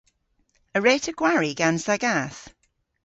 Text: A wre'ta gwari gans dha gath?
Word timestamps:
A 0.75 0.77
wre'ta 0.79 1.11
gwari 1.19 1.51
gans 1.59 1.83
dha 1.87 1.95
gath? 2.03 2.41